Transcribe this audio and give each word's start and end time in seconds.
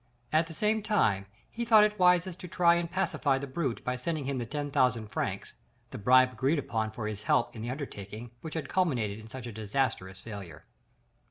At 0.33 0.47
the 0.47 0.53
same 0.55 0.81
time 0.81 1.27
he 1.51 1.63
thought 1.63 1.83
it 1.83 1.99
wisest 1.99 2.39
to 2.39 2.47
try 2.47 2.73
and 2.73 2.89
pacify 2.89 3.37
the 3.37 3.45
brute 3.45 3.83
by 3.83 3.95
sending 3.95 4.25
him 4.25 4.39
the 4.39 4.47
ten 4.47 4.71
thousand 4.71 5.09
francs 5.09 5.53
the 5.91 5.99
bribe 5.99 6.31
agreed 6.33 6.57
upon 6.57 6.89
for 6.89 7.05
his 7.05 7.21
help 7.21 7.55
in 7.55 7.61
the 7.61 7.69
undertaking 7.69 8.31
which 8.41 8.55
had 8.55 8.67
culminated 8.67 9.19
in 9.19 9.27
such 9.27 9.45
a 9.45 9.51
disastrous 9.51 10.19
failure. 10.19 10.65